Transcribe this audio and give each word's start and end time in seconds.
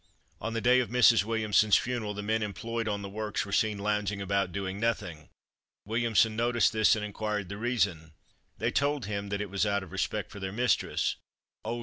On 0.41 0.53
the 0.55 0.61
day 0.61 0.79
of 0.79 0.89
Mrs. 0.89 1.23
Williamson's 1.25 1.75
funeral, 1.77 2.15
the 2.15 2.23
men 2.23 2.41
employed 2.41 2.87
on 2.87 3.03
the 3.03 3.07
works 3.07 3.45
were 3.45 3.51
seen 3.51 3.77
lounging 3.77 4.19
about 4.19 4.51
doing 4.51 4.79
nothing. 4.79 5.29
Williamson 5.85 6.35
noticed 6.35 6.73
this, 6.73 6.95
and 6.95 7.05
inquired 7.05 7.49
the 7.49 7.57
reason? 7.57 8.13
They 8.57 8.71
told 8.71 9.05
him 9.05 9.29
that 9.29 9.41
it 9.41 9.51
was 9.51 9.63
out 9.63 9.83
of 9.83 9.91
respect 9.91 10.31
for 10.31 10.39
their 10.39 10.51
mistress. 10.51 11.17
"Oh! 11.63 11.79